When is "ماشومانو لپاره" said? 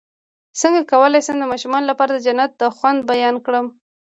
1.51-2.11